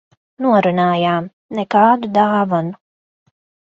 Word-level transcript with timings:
Norunājām- 0.45 1.29
nekādu 1.61 2.13
dāvanu. 2.19 2.79